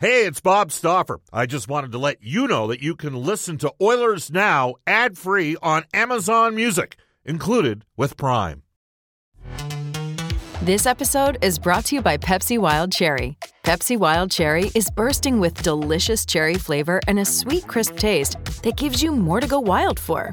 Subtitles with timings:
[0.00, 1.18] Hey, it's Bob Stauffer.
[1.32, 5.18] I just wanted to let you know that you can listen to Oilers Now ad
[5.18, 8.62] free on Amazon Music, included with Prime.
[10.62, 13.36] This episode is brought to you by Pepsi Wild Cherry.
[13.64, 18.76] Pepsi Wild Cherry is bursting with delicious cherry flavor and a sweet, crisp taste that
[18.76, 20.32] gives you more to go wild for.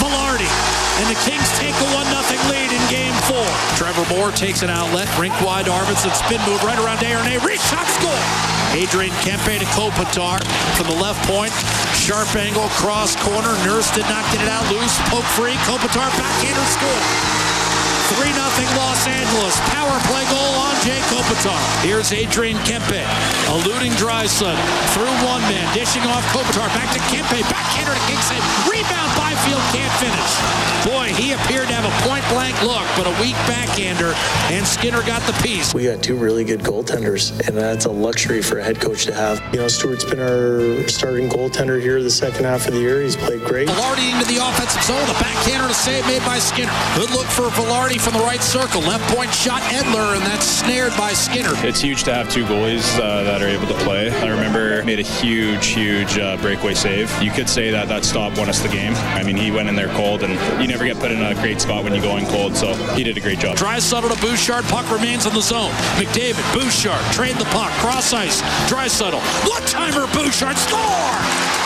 [0.00, 0.48] Vilardi.
[0.98, 3.46] And the Kings take a 1 0 lead in game four.
[3.76, 7.86] Trevor Moore takes an outlet, rink wide, Arvidsson spin move right around Desharnais, reach shot,
[7.86, 8.22] score.
[8.72, 10.40] Adrian Kempe to Kopitar
[10.76, 11.52] from the left point.
[11.94, 13.52] Sharp angle, cross corner.
[13.64, 14.98] Nurse did not get it out loose.
[15.08, 15.54] Poke free.
[15.64, 17.45] Kopitar backhander score.
[18.14, 18.46] 3 0
[18.78, 19.58] Los Angeles.
[19.74, 21.58] Power play goal on Jay Kopitar.
[21.82, 23.02] Here's Adrian Kempe.
[23.50, 24.54] Eluding Draisaitl.
[24.94, 25.66] Through one man.
[25.74, 26.68] Dishing off Kopitar.
[26.70, 27.42] Back to Kempe.
[27.50, 28.38] Backhander to Kingston.
[28.70, 29.10] Rebound.
[29.16, 30.66] Byfield can't finish.
[30.86, 34.14] Boy, he appeared to have a point blank look, but a weak backhander,
[34.54, 35.74] and Skinner got the piece.
[35.74, 39.14] We got two really good goaltenders, and that's a luxury for a head coach to
[39.14, 39.42] have.
[39.52, 43.02] You know, Stuart's been our starting goaltender here the second half of the year.
[43.02, 43.68] He's played great.
[43.68, 45.04] Vilardi into the offensive zone.
[45.08, 46.72] The backhander to save made by Skinner.
[46.94, 48.80] Good look for Vilardi from the right circle.
[48.80, 51.52] Left point shot Edler, and that's snared by Skinner.
[51.66, 54.10] It's huge to have two goalies uh, that are able to play.
[54.10, 57.10] I remember made a huge, huge uh, breakaway save.
[57.22, 58.94] You could say that that stop won us the game.
[58.94, 61.60] I mean, he went in there cold, and you never get put in a great
[61.60, 63.56] spot when you go in cold, so he did a great job.
[63.56, 64.64] Draisaitl to Bouchard.
[64.66, 65.70] Puck remains in the zone.
[65.96, 67.70] McDavid, Bouchard, trade the puck.
[67.82, 68.42] Cross ice.
[68.70, 69.20] Draisaitl.
[69.48, 70.56] One-timer Bouchard.
[70.56, 71.56] Score!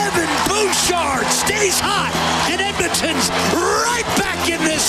[0.00, 2.14] Evan Bouchard stays hot,
[2.48, 4.79] and Edmonton's right back in this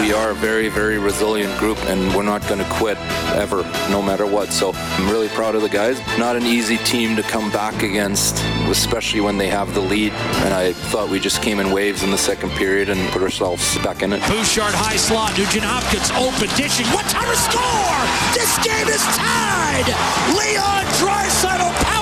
[0.00, 2.98] We are a very, very resilient group, and we're not going to quit
[3.34, 4.52] ever, no matter what.
[4.52, 5.98] So I'm really proud of the guys.
[6.18, 8.36] Not an easy team to come back against,
[8.68, 10.12] especially when they have the lead.
[10.44, 13.76] And I thought we just came in waves in the second period and put ourselves
[13.78, 14.20] back in it.
[14.28, 15.36] Bouchard high slot.
[15.36, 16.86] Nugent Hopkins open, dishing.
[16.94, 18.00] What time to score?
[18.34, 19.88] This game is tied.
[20.36, 21.97] Leon Draisaitl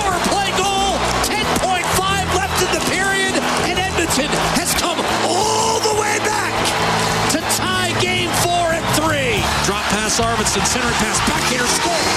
[10.07, 12.07] pass Arvidsson, center pass, backhander score.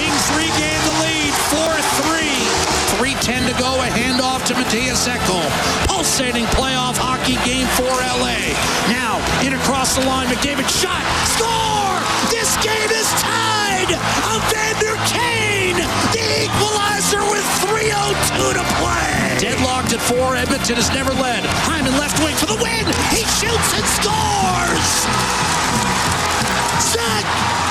[0.00, 3.20] Kings regain the lead, 4-3.
[3.20, 5.44] 3.10 to go, a handoff to Mattias Ekholm.
[5.84, 8.56] Pulsating playoff hockey game for LA.
[8.88, 11.04] Now, in across the line, McDavid shot,
[11.36, 12.00] score!
[12.32, 13.92] This game is tied!
[13.92, 15.76] Evander Kane,
[16.16, 19.36] the equalizer with 3.02 to play!
[19.36, 21.44] Deadlocked at four, Edmonton has never led.
[21.68, 22.88] Hyman left wing for the win!
[23.12, 25.95] He shoots and scores!
[26.80, 27.24] Zach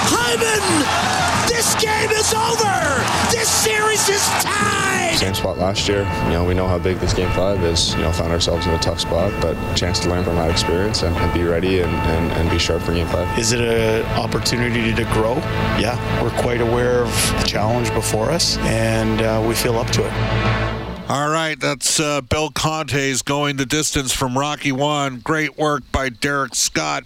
[0.08, 1.46] Hyman!
[1.48, 3.04] This game is over!
[3.32, 5.16] This series is tied!
[5.16, 6.00] Same spot last year.
[6.26, 7.94] You know, we know how big this game five is.
[7.94, 11.04] You know, found ourselves in a tough spot, but chance to learn from that experience
[11.04, 13.38] and, and be ready and, and, and be sharp for game five.
[13.38, 15.36] Is it an opportunity to grow?
[15.80, 20.06] Yeah, we're quite aware of the challenge before us, and uh, we feel up to
[20.06, 21.10] it.
[21.10, 25.20] All right, that's uh, Bill Conti's going the distance from Rocky One.
[25.20, 27.04] Great work by Derek Scott.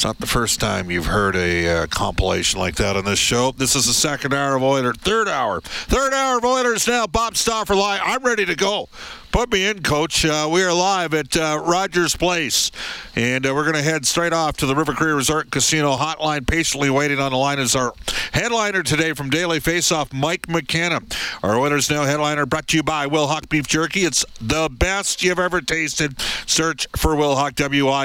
[0.00, 3.52] It's not the first time you've heard a uh, compilation like that on this show.
[3.52, 7.06] This is the second hour of Oilers, third hour, third hour of Oilers now.
[7.06, 8.00] Bob Stauffer live.
[8.02, 8.88] I'm ready to go.
[9.32, 10.24] Put me in, Coach.
[10.24, 12.72] Uh, we are live at uh, Rogers Place,
[13.14, 16.44] and uh, we're going to head straight off to the River Cree Resort Casino hotline.
[16.44, 17.92] Patiently waiting on the line is our
[18.32, 20.98] headliner today from Daily Faceoff, Mike McKenna.
[21.44, 24.00] Our Oilers Now headliner brought to you by Wilhauk Beef Jerky.
[24.00, 26.20] It's the best you've ever tasted.
[26.46, 28.00] Search for Wilhauk, W-I-L-H-A-U-K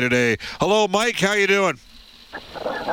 [0.00, 0.36] today.
[0.60, 1.18] Hello, Mike.
[1.18, 1.78] How you doing?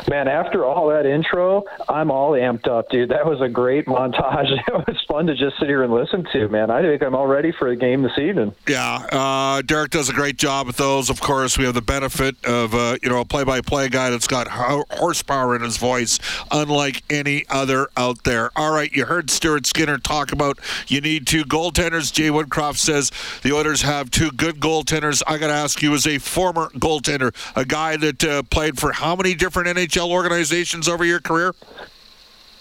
[0.09, 3.09] Man, after all that intro, I'm all amped up, dude.
[3.09, 4.47] That was a great montage.
[4.67, 6.69] It was fun to just sit here and listen to, man.
[6.69, 8.53] I think I'm all ready for the game this evening.
[8.67, 11.09] Yeah, uh, Derek does a great job with those.
[11.09, 14.47] Of course, we have the benefit of uh, you know a play-by-play guy that's got
[14.49, 16.19] ho- horsepower in his voice,
[16.51, 18.51] unlike any other out there.
[18.55, 22.11] All right, you heard Stuart Skinner talk about you need two goaltenders.
[22.11, 23.11] Jay Woodcroft says
[23.41, 25.23] the Oilers have two good goaltenders.
[25.25, 28.91] I got to ask you, as a former goaltender, a guy that uh, played for
[28.91, 31.53] how many different NHL organizations over your career?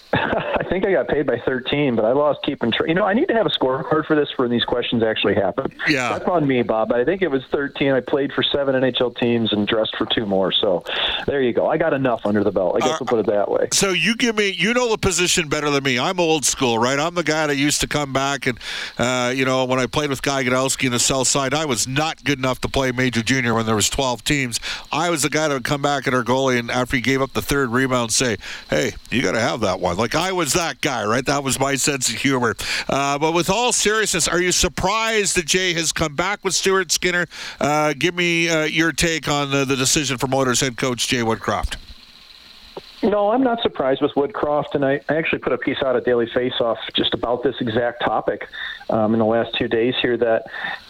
[0.13, 2.87] I think I got paid by 13, but I lost keeping track.
[2.87, 5.35] You know, I need to have a scorecard for this for when these questions actually
[5.35, 5.71] happen.
[5.87, 6.09] Yeah.
[6.17, 6.91] That's on me, Bob.
[6.91, 7.91] I think it was 13.
[7.91, 10.51] I played for seven NHL teams and dressed for two more.
[10.51, 10.83] So
[11.25, 11.67] there you go.
[11.67, 12.75] I got enough under the belt.
[12.75, 13.67] I guess Uh, we'll put it that way.
[13.73, 15.99] So you give me, you know the position better than me.
[15.99, 16.99] I'm old school, right?
[16.99, 18.57] I'm the guy that used to come back and,
[18.97, 21.87] uh, you know, when I played with Guy Godowski in the South Side, I was
[21.87, 24.59] not good enough to play Major Junior when there was 12 teams.
[24.91, 27.21] I was the guy that would come back at our goalie and after he gave
[27.21, 28.37] up the third rebound, say,
[28.69, 31.25] "Hey, you got to have that one." Like I was that guy, right?
[31.25, 32.55] That was my sense of humor.
[32.87, 36.91] Uh, but with all seriousness, are you surprised that Jay has come back with Stuart
[36.91, 37.27] Skinner?
[37.59, 41.21] Uh, give me uh, your take on the, the decision for Motors head coach Jay
[41.21, 41.77] Woodcroft.
[43.03, 46.03] No, I'm not surprised with Woodcroft, and I, I actually put a piece out at
[46.03, 48.47] Daily Faceoff just about this exact topic
[48.89, 50.17] um, in the last two days here.
[50.17, 50.45] That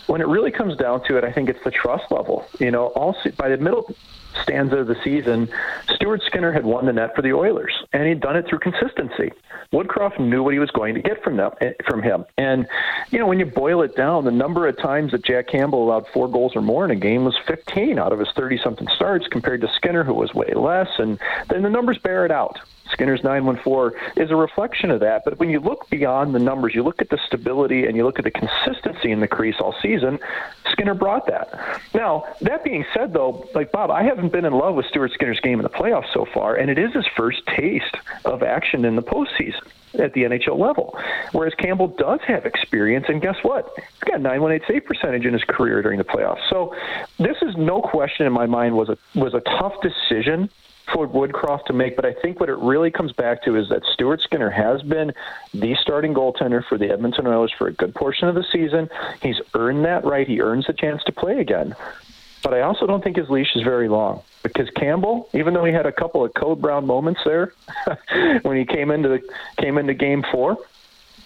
[0.08, 2.48] when it really comes down to it, I think it's the trust level.
[2.60, 3.94] You know, all by the middle
[4.42, 5.50] stanza of the season,
[5.96, 9.32] Stuart Skinner had won the net for the Oilers, and he'd done it through consistency.
[9.74, 12.68] Woodcroft knew what he was going to get from them, eh, from him, and
[13.12, 16.08] you know when you boil it down, the number of times that Jack Campbell allowed
[16.08, 19.62] four goals or more in a game was 15 out of his 30-something starts, compared
[19.62, 21.20] to Skinner, who was way less, and
[21.50, 22.60] then the numbers bear it out.
[22.92, 25.24] Skinner's 914 is a reflection of that.
[25.26, 28.20] But when you look beyond the numbers, you look at the stability and you look
[28.20, 30.20] at the consistency in the crease all season,
[30.72, 31.82] Skinner brought that.
[31.94, 35.40] Now, that being said, though, like Bob, I haven't been in love with Stuart Skinner's
[35.40, 37.96] game in the playoffs so far, and it is his first taste
[38.26, 39.68] of action in the postseason
[40.00, 40.98] at the NHL level.
[41.32, 43.72] Whereas Campbell does have experience, and guess what?
[43.76, 46.48] He's got 918 save percentage in his career during the playoffs.
[46.50, 46.76] So
[47.18, 50.50] this is no question in my mind was a was a tough decision
[50.94, 53.84] for Woodcroft to make, but I think what it really comes back to is that
[53.94, 55.14] Stuart Skinner has been
[55.54, 58.90] the starting goaltender for the Edmonton Oilers for a good portion of the season.
[59.22, 60.28] He's earned that right.
[60.28, 61.76] He earns the chance to play again.
[62.44, 65.74] But I also don't think his leash is very long because Campbell, even though he
[65.74, 67.54] had a couple of code brown moments there
[68.44, 69.22] when he came into the,
[69.58, 70.58] came into Game Four,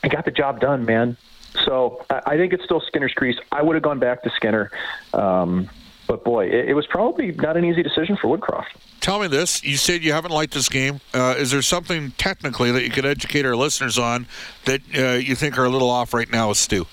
[0.01, 1.17] he got the job done, man.
[1.65, 3.37] So I think it's still Skinner's crease.
[3.51, 4.71] I would have gone back to Skinner,
[5.13, 5.69] um,
[6.11, 8.65] but boy, it, it was probably not an easy decision for Woodcroft.
[8.99, 9.63] Tell me this.
[9.63, 10.99] You said you haven't liked this game.
[11.13, 14.27] Uh, is there something technically that you could educate our listeners on
[14.65, 16.85] that uh, you think are a little off right now with Stu?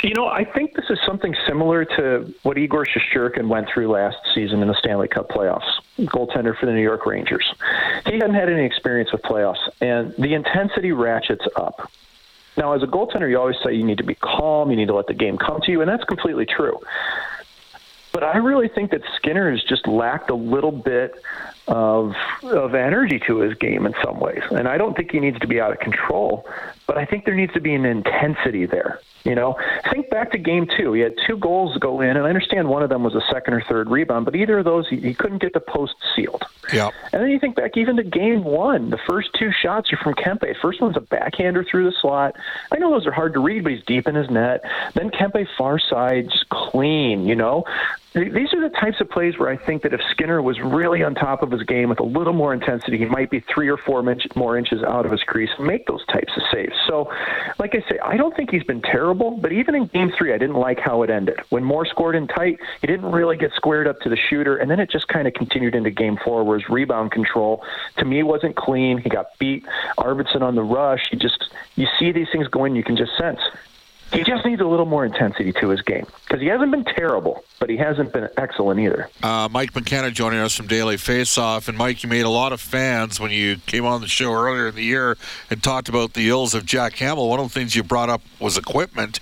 [0.00, 4.16] You know, I think this is something similar to what Igor Shesterkin went through last
[4.32, 5.68] season in the Stanley Cup playoffs,
[5.98, 7.52] goaltender for the New York Rangers.
[8.06, 11.90] He hadn't had any experience with playoffs, and the intensity ratchets up.
[12.56, 14.94] Now, as a goaltender, you always say you need to be calm, you need to
[14.94, 16.78] let the game come to you, and that's completely true.
[18.12, 21.22] But I really think that Skinner has just lacked a little bit
[21.66, 24.42] of of energy to his game in some ways.
[24.50, 26.46] And I don't think he needs to be out of control,
[26.86, 29.00] but I think there needs to be an intensity there.
[29.24, 29.58] You know,
[29.92, 30.92] think back to game two.
[30.94, 33.52] He had two goals go in, and I understand one of them was a second
[33.54, 36.44] or third rebound, but either of those, he, he couldn't get the post sealed.
[36.72, 36.90] Yeah.
[37.12, 38.90] And then you think back even to game one.
[38.90, 40.54] The first two shots are from Kempe.
[40.62, 42.36] First one's a backhander through the slot.
[42.72, 44.62] I know those are hard to read, but he's deep in his net.
[44.94, 47.64] Then Kempe far side, just clean, you know.
[48.14, 51.14] These are the types of plays where I think that if Skinner was really on
[51.14, 54.08] top of his game with a little more intensity, he might be three or four
[54.10, 56.72] inch, more inches out of his crease and make those types of saves.
[56.86, 57.12] So,
[57.58, 60.38] like I say, I don't think he's been terrible, but even in game three, I
[60.38, 61.38] didn't like how it ended.
[61.50, 64.70] When Moore scored in tight, he didn't really get squared up to the shooter, and
[64.70, 67.62] then it just kind of continued into game four, where his rebound control,
[67.98, 68.96] to me, wasn't clean.
[68.96, 69.66] He got beat.
[69.98, 71.12] Arvidsson on the rush.
[71.12, 73.40] You just, you see these things going, you can just sense.
[74.12, 77.44] He just needs a little more intensity to his game because he hasn't been terrible,
[77.58, 79.10] but he hasn't been excellent either.
[79.22, 81.68] Uh, Mike McKenna joining us from Daily Faceoff.
[81.68, 84.68] And Mike, you made a lot of fans when you came on the show earlier
[84.68, 85.18] in the year
[85.50, 87.28] and talked about the ills of Jack Campbell.
[87.28, 89.20] One of the things you brought up was equipment.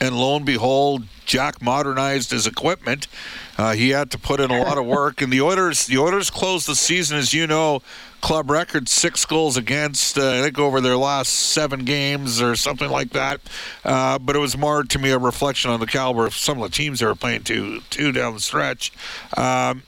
[0.00, 3.06] And lo and behold, Jack modernized his equipment.
[3.56, 5.22] Uh, he had to put in a lot of work.
[5.22, 7.82] And the Oilers, the Oilers closed the season, as you know,
[8.20, 10.18] club record six goals against.
[10.18, 13.40] Uh, I think over their last seven games or something like that.
[13.84, 16.70] Uh, but it was more to me a reflection on the caliber of some of
[16.70, 18.92] the teams they were playing to two down the stretch.
[19.36, 19.82] Um,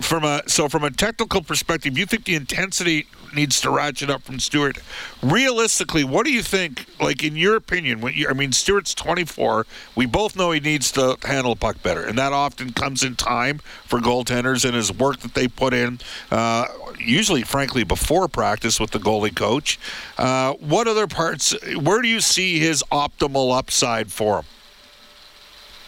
[0.00, 4.22] from a so from a technical perspective, you think the intensity needs to ratchet up
[4.22, 4.78] from Stewart.
[5.22, 6.86] Realistically, what do you think?
[7.00, 9.66] Like in your opinion, when you, I mean, Stewart's 24.
[9.94, 13.58] We both know he needs to handle puck better, and that often comes in time
[13.84, 16.00] for goaltenders and his work that they put in.
[16.30, 16.66] Uh,
[16.98, 19.78] usually, frankly, before practice with the goalie coach.
[20.16, 21.54] Uh, what other parts?
[21.76, 24.44] Where do you see his optimal upside for him?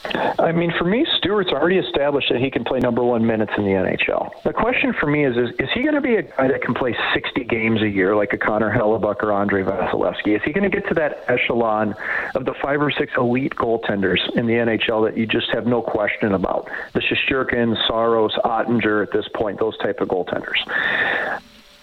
[0.05, 3.65] I mean, for me, Stewart's already established that he can play number one minutes in
[3.65, 4.43] the NHL.
[4.43, 6.75] The question for me is: Is, is he going to be a guy that can
[6.75, 10.37] play 60 games a year, like a Connor Hellebuyck or Andre Vasilevskiy?
[10.37, 11.95] Is he going to get to that echelon
[12.35, 15.83] of the five or six elite goaltenders in the NHL that you just have no
[15.83, 16.71] question about?
[16.95, 20.59] The Shesterkin, Saros, Oettinger at this point, those type of goaltenders.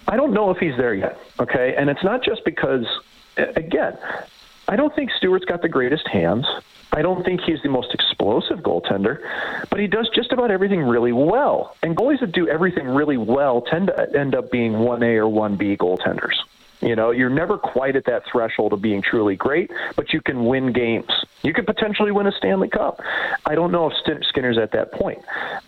[0.08, 1.20] I don't know if he's there yet.
[1.40, 2.86] Okay, and it's not just because,
[3.38, 3.98] again,
[4.68, 6.46] I don't think Stuart's got the greatest hands.
[6.92, 9.20] I don't think he's the most explosive goaltender,
[9.70, 11.76] but he does just about everything really well.
[11.84, 15.78] And goalies that do everything really well tend to end up being 1A or 1B
[15.78, 16.36] goaltenders.
[16.88, 20.46] You know, you're never quite at that threshold of being truly great, but you can
[20.46, 21.10] win games.
[21.44, 23.02] You could potentially win a Stanley Cup.
[23.46, 25.20] I don't know if Skinner's at that point.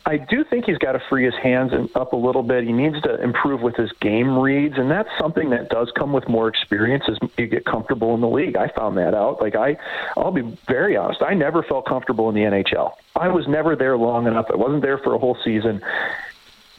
[0.05, 2.63] I do think he's got to free his hands up a little bit.
[2.63, 6.29] He needs to improve with his game reads, and that's something that does come with
[6.29, 8.55] more experience as you get comfortable in the league.
[8.55, 9.41] I found that out.
[9.41, 9.75] Like I,
[10.15, 11.21] I'll be very honest.
[11.21, 12.93] I never felt comfortable in the NHL.
[13.17, 14.45] I was never there long enough.
[14.49, 15.81] I wasn't there for a whole season.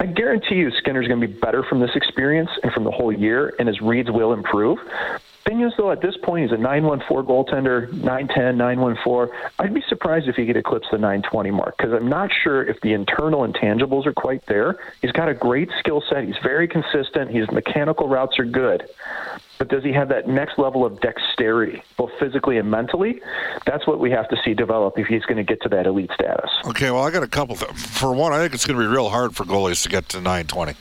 [0.00, 3.12] I guarantee you Skinner's going to be better from this experience and from the whole
[3.12, 4.78] year, and his reads will improve.
[5.44, 9.34] Thing is, though, at this point, he's a 914 goaltender, 910, 914.
[9.58, 12.80] I'd be surprised if he could eclipse the 920 mark because I'm not sure if
[12.82, 14.76] the internal intangibles are quite there.
[15.00, 16.24] He's got a great skill set.
[16.24, 17.30] He's very consistent.
[17.30, 18.88] His mechanical routes are good
[19.60, 23.20] but does he have that next level of dexterity, both physically and mentally?
[23.66, 26.10] That's what we have to see develop if he's going to get to that elite
[26.14, 26.50] status.
[26.64, 27.56] Okay, well, I got a couple.
[27.56, 30.08] Th- for one, I think it's going to be real hard for goalies to get
[30.08, 30.72] to 920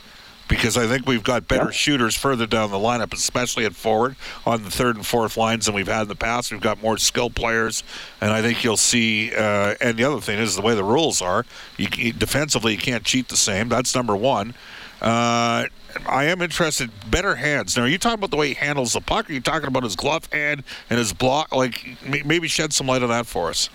[0.50, 4.64] because I think we've got better shooters further down the lineup, especially at forward on
[4.64, 6.52] the third and fourth lines than we've had in the past.
[6.52, 7.84] We've got more skilled players,
[8.20, 9.32] and I think you'll see.
[9.34, 11.46] Uh, and the other thing is the way the rules are.
[11.78, 13.70] You, defensively, you can't cheat the same.
[13.70, 14.56] That's number one.
[15.02, 15.66] Uh,
[16.08, 16.92] I am interested.
[17.10, 17.78] Better hands.
[17.78, 19.30] Now, are you talking about the way he handles the puck?
[19.30, 21.56] Or are you talking about his glove hand and his block?
[21.56, 21.86] Like,
[22.26, 23.70] maybe shed some light on that for us.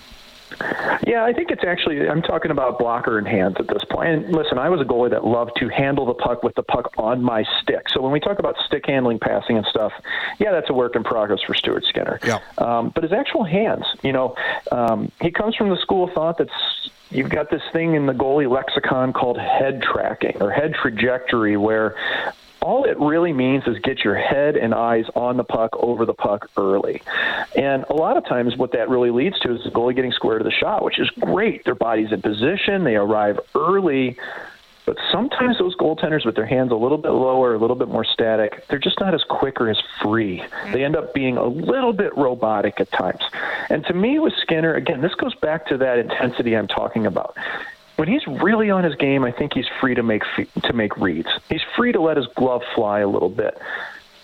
[1.06, 2.08] Yeah, I think it's actually.
[2.08, 4.08] I'm talking about blocker and hands at this point.
[4.08, 6.92] And listen, I was a goalie that loved to handle the puck with the puck
[6.99, 7.88] on my stick.
[7.88, 9.92] So when we talk about stick handling, passing, and stuff,
[10.38, 12.18] yeah, that's a work in progress for Stuart Skinner.
[12.25, 12.40] Yeah.
[12.58, 14.34] Um, but his actual hands, you know,
[14.73, 18.12] um, he comes from the school of thought that's you've got this thing in the
[18.12, 21.96] goalie lexicon called head tracking or head trajectory where
[22.64, 26.14] all it really means is get your head and eyes on the puck over the
[26.14, 27.02] puck early.
[27.54, 30.38] And a lot of times, what that really leads to is the goalie getting square
[30.38, 31.64] to the shot, which is great.
[31.64, 34.16] Their body's in position, they arrive early.
[34.87, 38.04] But sometimes those goaltenders with their hands a little bit lower, a little bit more
[38.04, 40.42] static, they're just not as quick or as free.
[40.73, 43.23] They end up being a little bit robotic at times.
[43.71, 47.35] And to me, with Skinner, again, this goes back to that intensity I'm talking about.
[47.96, 50.22] When he's really on his game, I think he's free to make
[50.62, 51.28] to make reads.
[51.48, 53.56] He's free to let his glove fly a little bit.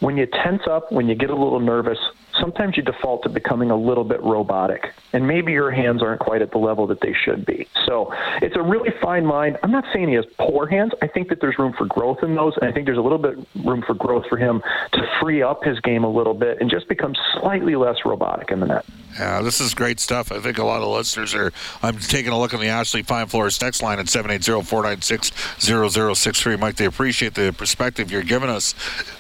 [0.01, 1.99] When you tense up, when you get a little nervous,
[2.41, 6.43] sometimes you default to becoming a little bit robotic, and maybe your hands aren't quite
[6.43, 7.69] at the level that they should be.
[7.87, 9.57] So it's a really fine line.
[9.63, 10.93] I'm not saying he has poor hands.
[11.03, 13.19] I think that there's room for growth in those, and I think there's a little
[13.19, 16.71] bit room for growth for him to free up his game a little bit and
[16.71, 18.85] just become slightly less robotic in the net.
[19.19, 20.31] Yeah, this is great stuff.
[20.31, 21.53] I think a lot of listeners are.
[21.83, 26.59] I'm taking a look on the Ashley Fine Floors text line at 780-496-0063.
[26.59, 28.75] Mike, they appreciate the perspective you're giving us.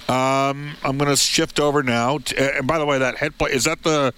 [0.09, 2.19] Um, I'm going to shift over now.
[2.19, 4.12] To, and by the way, that head play is that the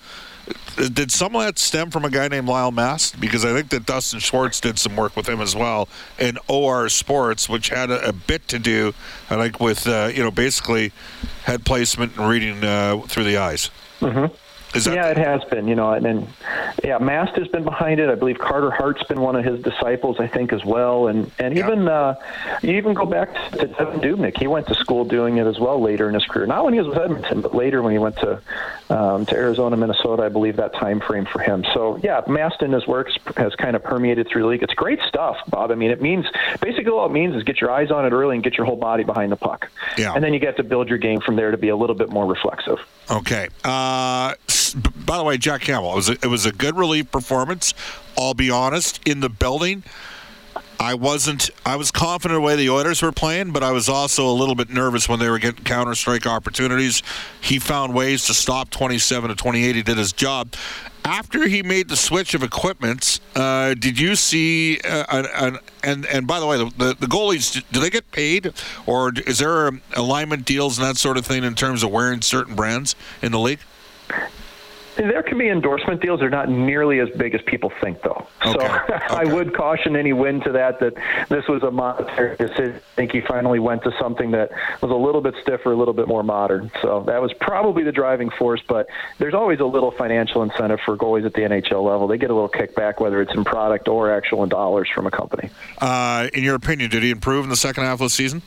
[0.93, 3.21] did some of that stem from a guy named Lyle Mast?
[3.21, 6.89] Because I think that Dustin Schwartz did some work with him as well in OR
[6.89, 8.93] Sports, which had a, a bit to do,
[9.31, 10.93] I think, with uh, you know basically
[11.45, 13.71] head placement and reading uh, through the eyes.
[14.01, 14.35] Mm-hmm
[14.75, 15.69] yeah, it has been.
[15.69, 16.29] You know, and, and
[16.83, 18.09] yeah, Mast has been behind it.
[18.09, 21.09] I believe Carter Hart's been one of his disciples, I think, as well.
[21.09, 21.67] And and yeah.
[21.67, 22.15] even uh,
[22.63, 24.39] you even go back to Devan Dubnyk.
[24.39, 26.47] He went to school doing it as well later in his career.
[26.47, 28.41] Not when he was with Edmonton, but later when he went to
[28.91, 30.23] um, to Arizona, Minnesota.
[30.23, 31.65] I believe that time frame for him.
[31.75, 34.63] So yeah, Mast in his works has kind of permeated through the league.
[34.63, 35.71] It's great stuff, Bob.
[35.71, 36.27] I mean, it means
[36.61, 38.77] basically all it means is get your eyes on it early and get your whole
[38.77, 39.71] body behind the puck.
[39.97, 40.15] Yeah.
[40.15, 42.11] And then you get to build your game from there to be a little bit
[42.11, 42.79] more reflexive.
[43.11, 43.49] Okay.
[43.65, 44.35] Uh,
[44.75, 47.75] by the way, Jack Campbell, it was a, it was a good relief performance.
[48.17, 49.83] I'll be honest, in the building,
[50.83, 51.49] I wasn't.
[51.65, 54.57] I was confident the way the Oilers were playing, but I was also a little
[54.57, 57.05] bit nervous when they were getting counter strike opportunities.
[57.41, 59.77] He found ways to stop 27 to 28.
[59.77, 60.55] He did his job.
[61.05, 64.81] After he made the switch of equipment, uh, did you see?
[64.81, 68.11] Uh, an, an, and and by the way, the, the, the, goalies do they get
[68.11, 68.53] paid,
[68.85, 72.57] or is there alignment deals and that sort of thing in terms of wearing certain
[72.57, 73.61] brands in the league?
[74.97, 76.21] There can be endorsement deals.
[76.21, 78.27] They're not nearly as big as people think, though.
[78.45, 78.53] Okay.
[78.53, 78.95] So okay.
[79.11, 80.95] I would caution any win to that that
[81.29, 82.77] this was a monetary decision.
[82.77, 85.95] I think he finally went to something that was a little bit stiffer, a little
[85.95, 86.71] bit more modern.
[86.83, 88.63] So that was probably the driving force.
[88.67, 92.07] But there's always a little financial incentive for goalies at the NHL level.
[92.07, 95.11] They get a little kickback, whether it's in product or actual in dollars from a
[95.11, 95.51] company.
[95.79, 98.43] Uh, in your opinion, did he improve in the second half of the season?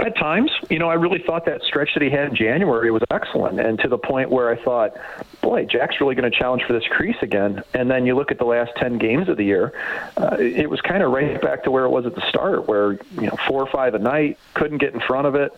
[0.00, 3.02] At times, you know, I really thought that stretch that he had in January was
[3.10, 4.96] excellent, and to the point where I thought,
[5.40, 7.62] boy, Jack's really going to challenge for this crease again.
[7.72, 9.72] And then you look at the last 10 games of the year,
[10.16, 12.92] uh, it was kind of right back to where it was at the start, where,
[12.92, 15.52] you know, four or five a night, couldn't get in front of it.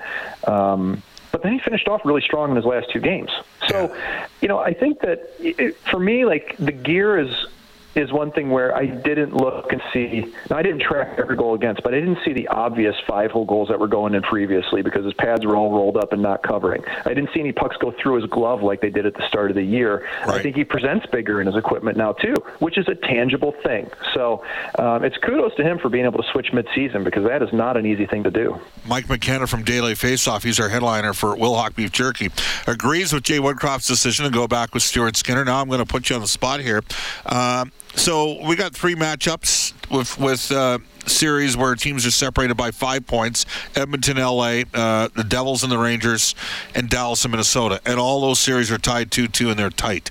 [0.47, 1.03] Um,
[1.33, 3.31] but then he finished off really strong in his last two games.
[3.69, 3.95] So,
[4.41, 7.47] you know, I think that it, for me, like the gear is
[7.95, 10.33] is one thing where I didn't look and see.
[10.51, 13.45] Now, I didn't track every goal against, but I didn't see the obvious five hole
[13.45, 16.43] goals that were going in previously because his pads were all rolled up and not
[16.43, 16.85] covering.
[17.05, 19.51] I didn't see any pucks go through his glove like they did at the start
[19.51, 20.07] of the year.
[20.21, 20.37] Right.
[20.37, 23.91] I think he presents bigger in his equipment now too, which is a tangible thing.
[24.15, 24.45] So
[24.79, 27.77] um, it's kudos to him for being able to switch midseason because that is not
[27.77, 28.61] an easy thing to do.
[28.87, 32.31] Mike McKenna from Daily Faceoff, he's our headliner for Wilhauk Beef Jerky,
[32.67, 35.45] agrees with Jay Woodcroft's decision to go back with Stuart Skinner.
[35.45, 36.83] Now I'm going to put you on the spot here.
[37.27, 42.71] Um, so we got three matchups with with uh, series where teams are separated by
[42.71, 46.35] five points: Edmonton, L.A., uh, the Devils and the Rangers,
[46.75, 47.81] and Dallas and Minnesota.
[47.85, 50.11] And all those series are tied two-two, and they're tight.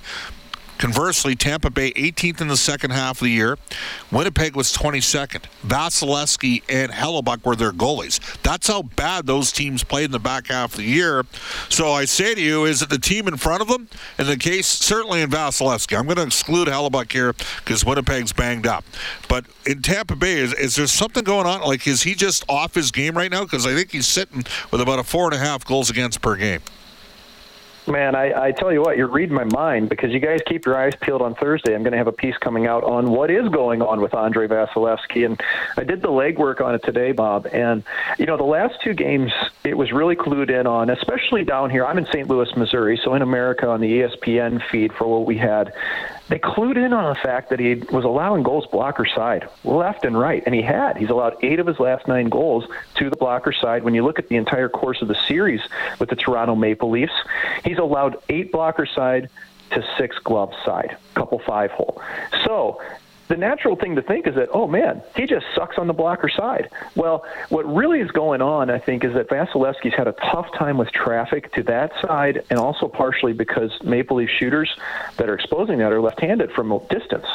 [0.77, 3.57] Conversely, Tampa Bay 18th in the second half of the year.
[4.11, 5.45] Winnipeg was 22nd.
[5.65, 8.19] Vasilevskiy and Hellebuyck were their goalies.
[8.43, 11.25] That's how bad those teams played in the back half of the year.
[11.69, 13.87] So I say to you, is it the team in front of them?
[14.19, 15.97] In the case, certainly in Vasilevskiy.
[15.97, 18.85] I'm going to exclude Hellebuyck here because Winnipeg's banged up.
[19.27, 21.61] But in Tampa Bay, is, is there something going on?
[21.61, 23.43] Like, is he just off his game right now?
[23.43, 26.35] Because I think he's sitting with about a four and a half goals against per
[26.35, 26.61] game.
[27.87, 30.77] Man, I, I tell you what, you're reading my mind because you guys keep your
[30.77, 31.73] eyes peeled on Thursday.
[31.73, 34.47] I'm going to have a piece coming out on what is going on with Andrei
[34.47, 35.41] Vasilevskiy, and
[35.77, 37.47] I did the legwork on it today, Bob.
[37.47, 37.83] And
[38.19, 39.31] you know, the last two games,
[39.63, 41.85] it was really clued in on, especially down here.
[41.85, 42.27] I'm in St.
[42.27, 45.73] Louis, Missouri, so in America on the ESPN feed for what we had
[46.29, 50.17] they clued in on the fact that he was allowing goals blocker side left and
[50.17, 50.97] right, and he had.
[50.97, 52.65] He's allowed eight of his last nine goals
[52.95, 53.83] to the blocker side.
[53.83, 55.61] When you look at the entire course of the series
[55.99, 57.13] with the Toronto Maple Leafs,
[57.63, 59.29] he's allowed eight blocker side
[59.71, 62.01] to six glove side, couple five hole.
[62.45, 62.81] So
[63.27, 66.29] the natural thing to think is that, oh man, he just sucks on the blocker
[66.29, 66.69] side.
[66.95, 70.77] Well, what really is going on, I think, is that Vasilevskiy's had a tough time
[70.77, 74.75] with traffic to that side, and also partially because Maple Leaf shooters
[75.17, 77.27] that are exposing that are left handed from a distance.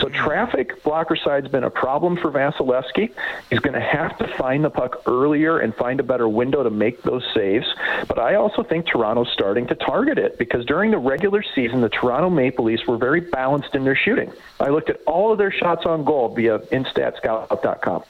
[0.00, 0.24] So mm-hmm.
[0.24, 3.12] traffic blocker side's been a problem for Vasilevskiy.
[3.50, 6.70] He's going to have to find the puck earlier and find a better window to
[6.70, 7.66] make those saves.
[8.08, 11.90] But I also think Toronto's starting to target it because during the regular season, the
[11.90, 14.32] Toronto Maple Leafs were very balanced in their shooting.
[14.58, 18.04] I looked at all of their shots on goal via InStatScout.com.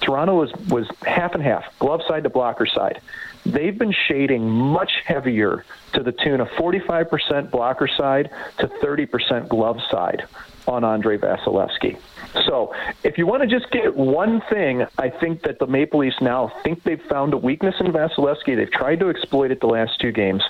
[0.00, 3.00] Toronto was was half and half, glove side to blocker side
[3.44, 9.80] they've been shading much heavier to the tune of 45% blocker side to 30% glove
[9.90, 10.24] side
[10.66, 11.96] on Andrei Vasilevskiy.
[12.44, 16.20] So, if you want to just get one thing, I think that the Maple Leafs
[16.20, 18.56] now think they've found a weakness in Vasilevskiy.
[18.56, 20.42] They've tried to exploit it the last two games,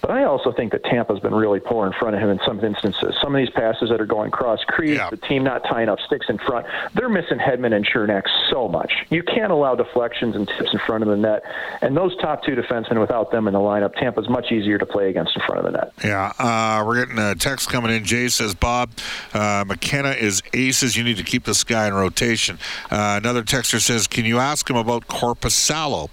[0.00, 2.62] but I also think that Tampa's been really poor in front of him in some
[2.64, 3.14] instances.
[3.22, 5.10] Some of these passes that are going cross crease, yeah.
[5.10, 8.92] the team not tying up sticks in front, they're missing Hedman and Cernak so much.
[9.10, 11.42] You can't allow deflections and tips in front of the net,
[11.80, 15.10] and those top two defensemen without them in the lineup, Tampa's much easier to play
[15.10, 15.92] against in front of the net.
[16.04, 18.04] Yeah, uh, we're getting a text coming in.
[18.04, 18.90] Jay says, Bob,
[19.34, 20.96] uh, McKenna is aces.
[20.96, 22.58] You need to keep this guy in rotation.
[22.90, 26.10] Uh, another texter says, "Can you ask him about Korpisalo?"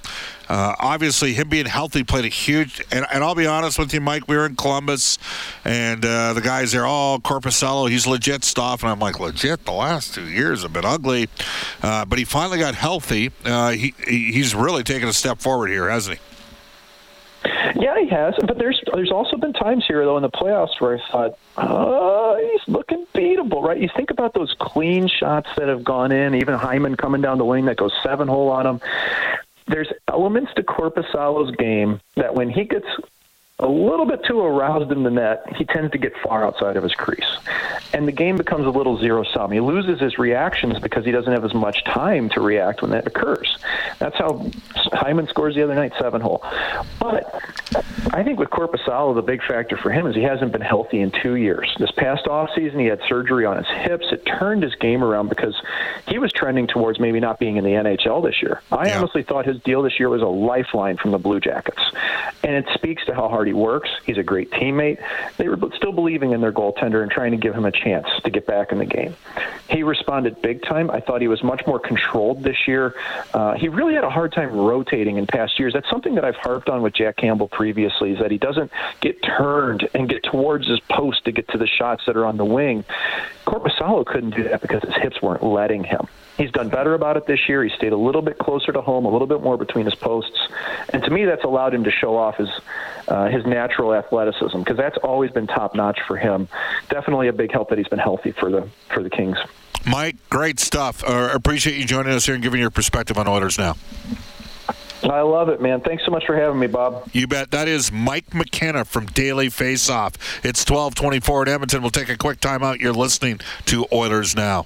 [0.49, 2.81] Uh, obviously, him being healthy played a huge.
[2.91, 4.27] And, and, I'll be honest with you, Mike.
[4.27, 5.17] We were in Columbus,
[5.63, 8.83] and uh, the guys there, oh, Korpisalo, he's legit stuff.
[8.83, 9.65] And I'm like, legit.
[9.65, 11.29] The last two years have been ugly,
[11.81, 13.31] uh, but he finally got healthy.
[13.45, 16.33] Uh, he he's really taken a step forward here, hasn't he?
[18.13, 18.36] Has.
[18.45, 22.49] But there's there's also been times here though in the playoffs where I thought, oh,
[22.52, 23.80] he's looking beatable, right?
[23.80, 27.45] You think about those clean shots that have gone in, even Hyman coming down the
[27.45, 28.82] wing that goes seven hole on him.
[29.65, 32.86] There's elements to Korpisalo's game that when he gets
[33.59, 36.83] a little bit too aroused in the net, he tends to get far outside of
[36.83, 37.37] his crease.
[37.93, 39.51] And the game becomes a little zero sum.
[39.51, 43.05] He loses his reactions because he doesn't have as much time to react when that
[43.05, 43.59] occurs.
[43.99, 44.49] That's how
[44.91, 46.43] Hyman scores the other night, seven hole.
[46.99, 47.31] But
[48.11, 51.11] I think with Korpisalo, the big factor for him is he hasn't been healthy in
[51.11, 51.73] two years.
[51.77, 54.07] This past offseason, he had surgery on his hips.
[54.11, 55.55] It turned his game around because
[56.07, 58.61] he was trending towards maybe not being in the NHL this year.
[58.71, 58.97] I yeah.
[58.97, 61.81] honestly thought his deal this year was a lifeline from the Blue Jackets.
[62.43, 63.89] And it speaks to how hard he works.
[64.06, 65.03] He's a great teammate.
[65.38, 68.29] They were still believing in their goaltender and trying to give him a chance to
[68.29, 69.15] get back in the game.
[69.69, 70.91] He responded big time.
[70.91, 72.95] I thought he was much more controlled this year.
[73.34, 75.73] Uh, he really had a hard time rotating in past years.
[75.73, 79.21] That's something that I've harped on with Jack Campbell previously is that he doesn't get
[79.23, 82.45] turned and get towards his post to get to the shots that are on the
[82.45, 82.84] wing.
[83.45, 86.08] Korpisalo couldn't do that because his hips weren't letting him.
[86.38, 87.63] He's done better about it this year.
[87.63, 90.39] He stayed a little bit closer to home, a little bit more between his posts,
[90.89, 92.49] and to me, that's allowed him to show off his
[93.08, 96.48] uh, his natural athleticism because that's always been top notch for him.
[96.89, 99.38] Definitely a big help that he's been healthy for the for the Kings.
[99.86, 101.04] Mike, great stuff.
[101.04, 103.76] Uh, appreciate you joining us here and giving your perspective on Oilers now.
[105.04, 105.82] I love it, man.
[105.82, 107.10] Thanks so much for having me, Bob.
[107.12, 107.52] You bet.
[107.52, 110.15] That is Mike McKenna from Daily Faceoff.
[110.46, 111.82] It's 1224 in Edmonton.
[111.82, 112.80] We'll take a quick timeout.
[112.80, 114.65] You're listening to Oilers Now.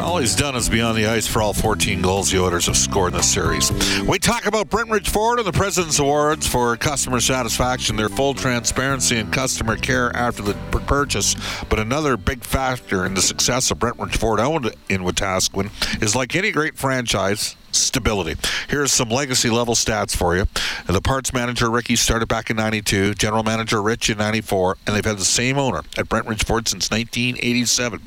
[0.00, 2.76] All he's done is be on the ice for all 14 goals the Oilers have
[2.76, 3.72] scored in the series.
[4.02, 9.18] We talk about Brentridge Ford and the President's Awards for customer satisfaction, their full transparency
[9.18, 10.54] and customer care after the
[10.86, 11.34] purchase.
[11.68, 16.36] But another big factor in the success of Brentridge Ford owned in Wetaskiwin is like
[16.36, 18.34] any great franchise, stability.
[18.68, 20.46] Here's some legacy level stats for you.
[20.86, 25.04] The parts manager, Ricky, started back in 92, general manager, Rich, in 94, and they've
[25.04, 28.00] had the same owner at Brentridge Ford since 1987.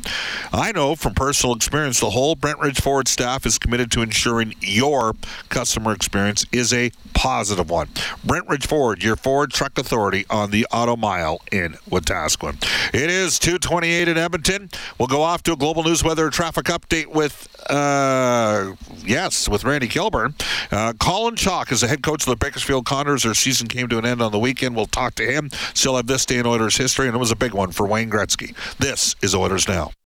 [0.51, 5.15] I know from personal experience the whole Brentridge Ford staff is committed to ensuring your
[5.50, 7.88] customer experience is a positive one.
[8.24, 12.62] Brentridge Ford, your Ford truck authority on the Auto Mile in Wetaskiwin.
[12.94, 14.70] It is 228 in Edmonton.
[15.00, 19.88] We'll go off to a global news weather traffic update with, uh, yes, with Randy
[19.88, 20.36] Kilburn.
[20.72, 23.24] Uh, Colin Chaulk is the head coach of the Bakersfield Condors.
[23.24, 24.76] Their season came to an end on the weekend.
[24.76, 25.50] We'll talk to him.
[25.74, 28.12] Still have this day in Oilers history, and it was a big one for Wayne
[28.12, 28.56] Gretzky.
[28.78, 29.91] This is Oilers Now.